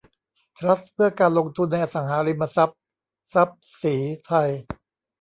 [0.57, 2.79] ทรัสต์เพื่อการลงทุนในอสังหาริมทรัพย์
[3.33, 4.49] ทรัพย์ศรีไทย